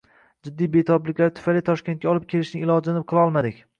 [0.45, 3.63] Jiddiy betobliklari tufayli Toshkentga olib kelishning ilojini qilolmadik.